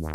Wow. 0.00 0.12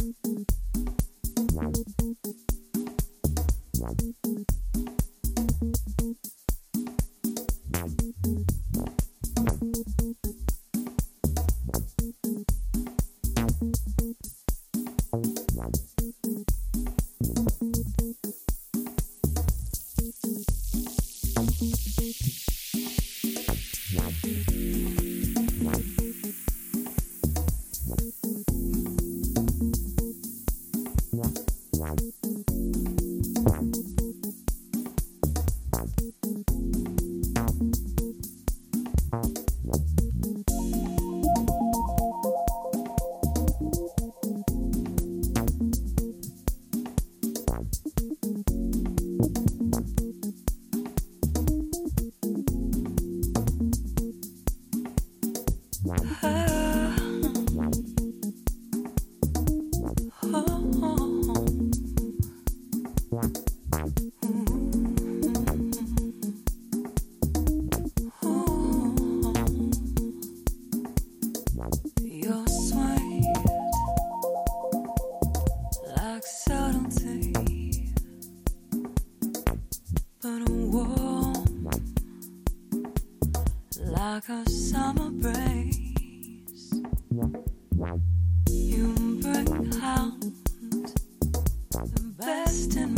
Pressure's 84.21 84.71
been 84.71 85.19
building. 85.19 85.75
I've 91.77 92.17
got 92.17 92.47
to 92.71 92.87
move 92.87 92.94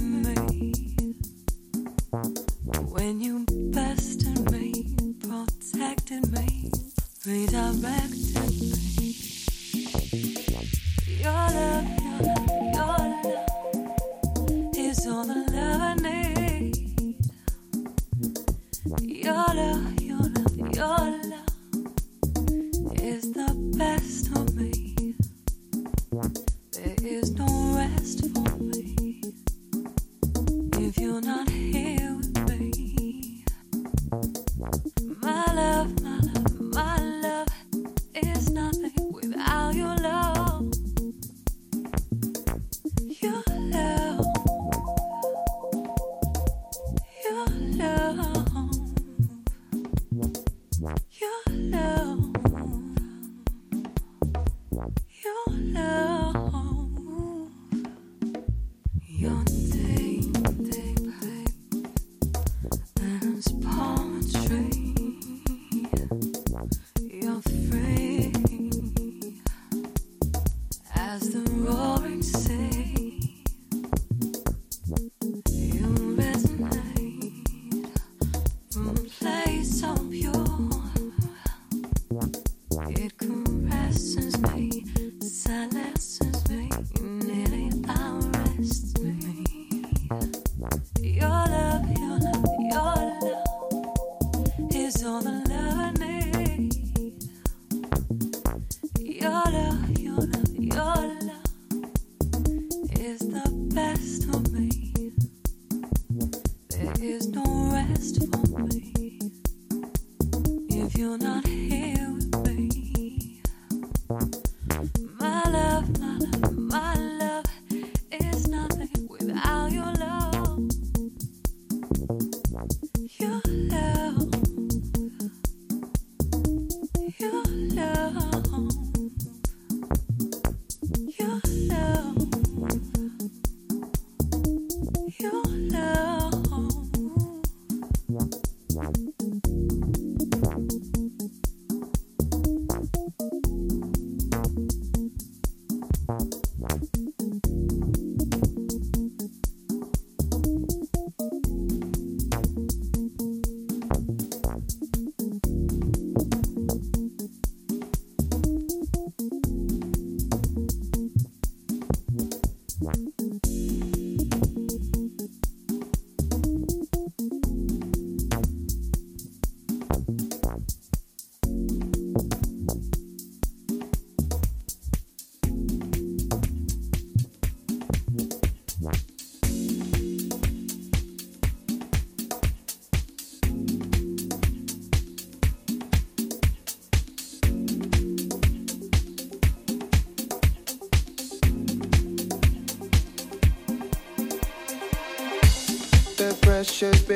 on. 196.80 197.08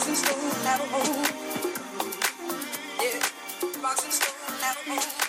Boxing 0.00 0.14
store, 0.14 0.64
never 0.64 0.84
old. 0.94 1.26
Yeah, 3.02 3.82
boxing 3.82 4.10
store, 4.10 4.34
never 4.62 4.92
old. 4.92 5.19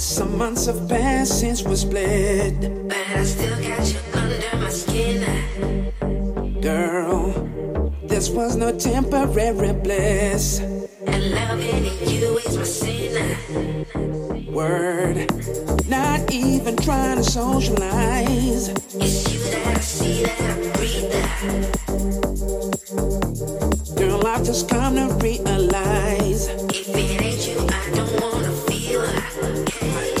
Some 0.00 0.38
months 0.38 0.64
have 0.64 0.88
passed 0.88 1.40
since 1.40 1.62
we 1.62 1.76
split. 1.76 2.58
But 2.88 2.96
I 2.96 3.22
still 3.22 3.54
got 3.60 3.92
you 3.92 3.98
under 4.14 4.56
my 4.56 4.70
skin. 4.70 5.92
Girl, 6.62 7.32
this 8.04 8.30
was 8.30 8.56
no 8.56 8.72
temporary 8.78 9.74
bliss. 9.74 10.60
And 11.06 11.32
loving 11.32 11.84
you 12.08 12.38
is 12.38 12.56
my 12.56 12.64
sin. 12.64 13.36
Word, 14.50 15.30
not 15.86 16.32
even 16.32 16.78
trying 16.78 17.18
to 17.18 17.24
socialize. 17.24 18.70
It's 18.70 19.30
you 19.30 19.38
that 19.50 19.66
I 19.66 19.80
see, 19.80 20.22
that 20.22 20.40
I 20.40 20.54
breathe. 20.78 21.10
That. 21.12 21.30
I've 24.26 24.44
just 24.44 24.68
come 24.68 24.96
to 24.96 25.14
realize. 25.14 26.48
If 26.48 26.88
it 26.88 27.22
ain't 27.22 27.48
you, 27.48 27.58
I 27.68 27.90
don't 27.94 28.20
wanna 28.20 28.52
feel. 28.52 30.19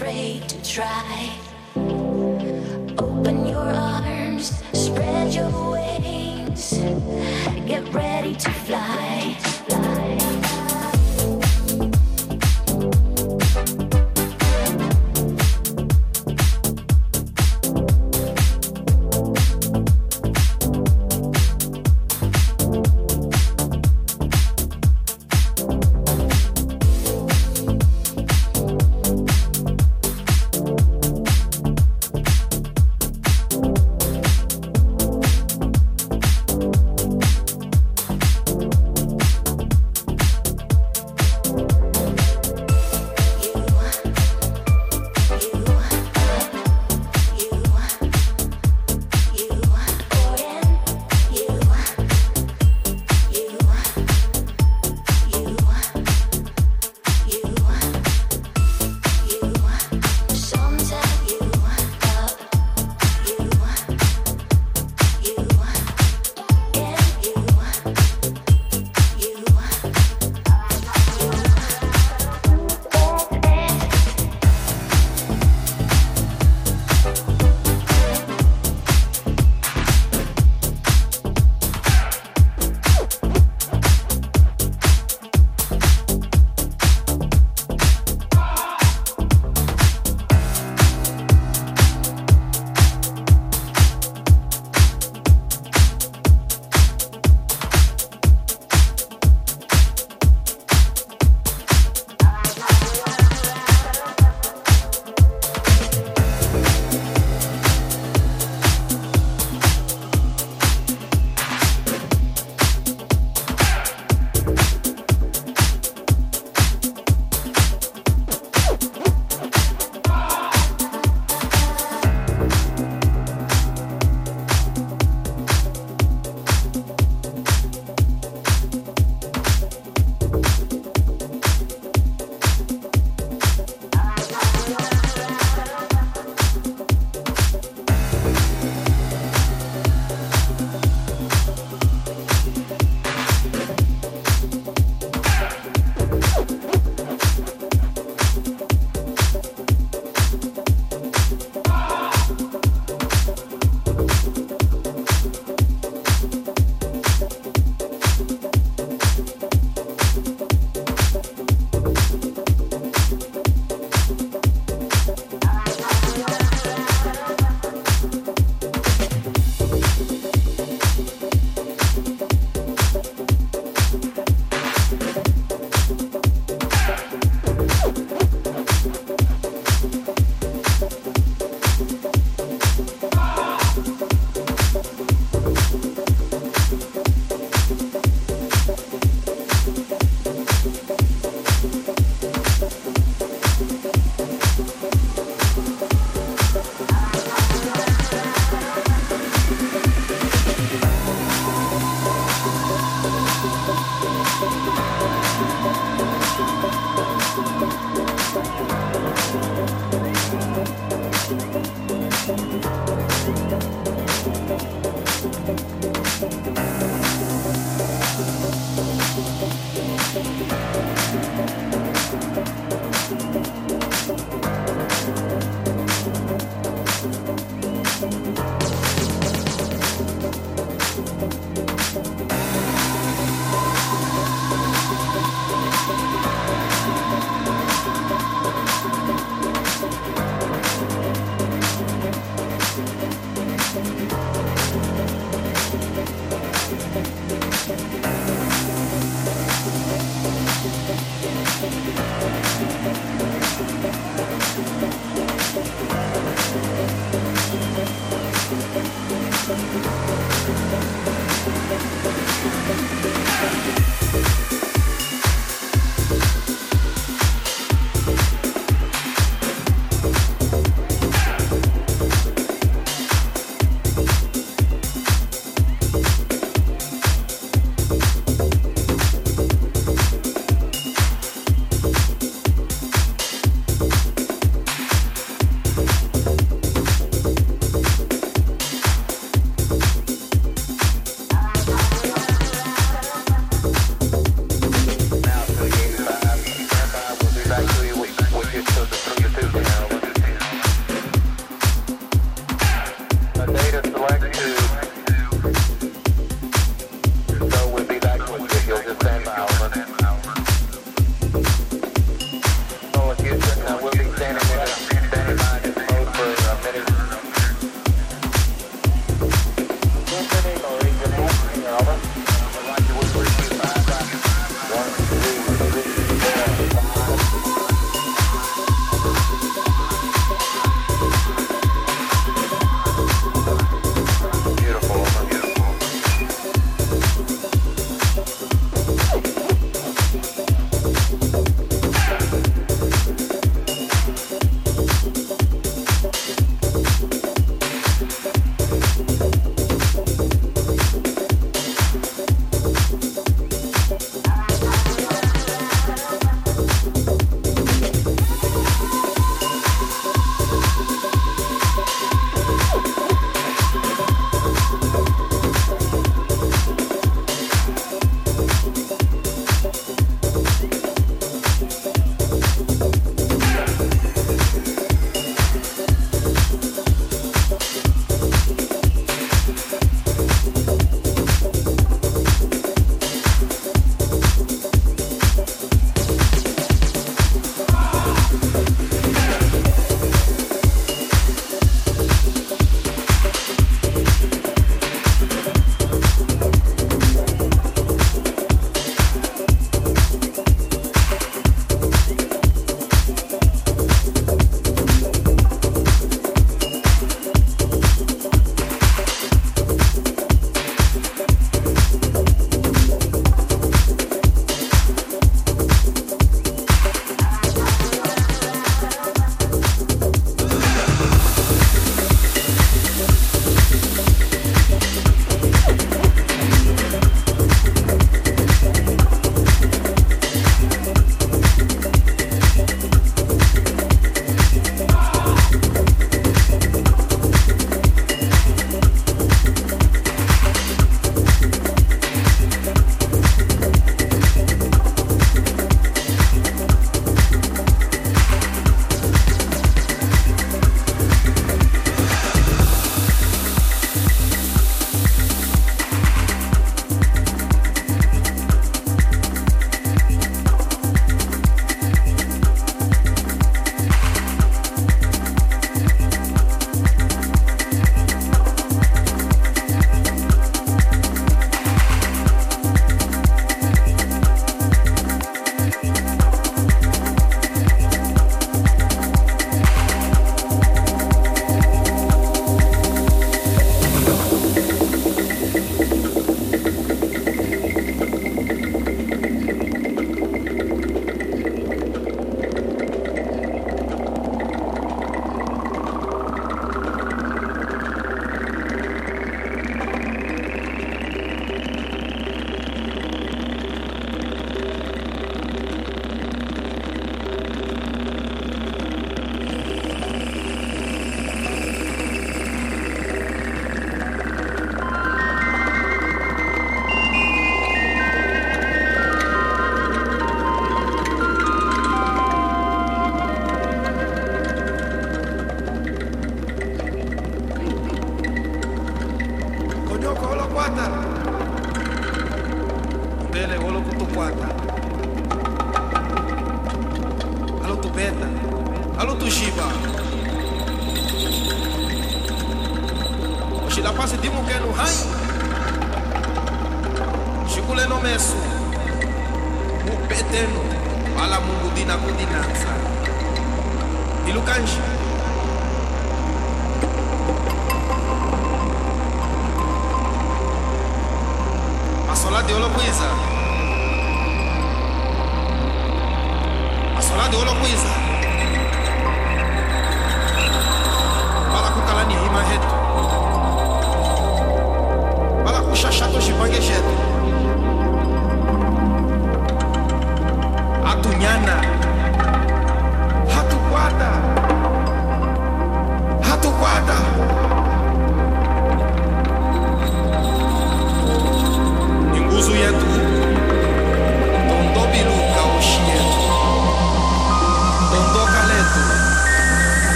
afraid 0.00 0.48
to 0.48 0.62
try. 0.62 1.29